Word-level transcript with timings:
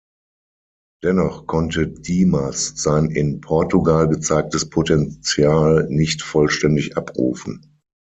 Dennoch 1.03 1.45
konnte 1.45 1.87
Dimas 1.87 2.73
sein 2.75 3.11
in 3.11 3.39
Portugal 3.39 4.09
gezeigtes 4.09 4.67
Potential 4.67 5.85
nicht 5.91 6.23
vollständig 6.23 6.97
abrufen. 6.97 7.77